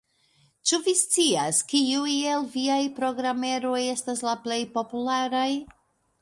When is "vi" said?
0.85-0.93